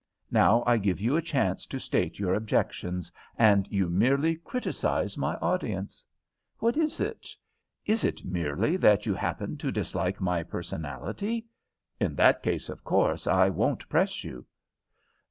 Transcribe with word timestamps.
Now 0.31 0.63
I 0.65 0.77
give 0.77 0.99
you 0.99 1.15
a 1.15 1.21
chance 1.21 1.67
to 1.67 1.77
state 1.77 2.17
your 2.17 2.33
objections, 2.33 3.11
and 3.37 3.67
you 3.69 3.87
merely 3.87 4.35
criticize 4.37 5.15
my 5.15 5.35
audience. 5.35 6.03
What 6.57 6.75
is 6.75 6.99
it? 6.99 7.27
Is 7.85 8.03
it 8.03 8.25
merely 8.25 8.77
that 8.77 9.05
you 9.05 9.13
happen 9.13 9.57
to 9.57 9.71
dislike 9.71 10.19
my 10.19 10.41
personality? 10.41 11.45
In 11.99 12.15
that 12.15 12.41
case, 12.41 12.67
of 12.67 12.83
course, 12.83 13.27
I 13.27 13.49
won't 13.49 13.87
press 13.89 14.23
you." 14.23 14.47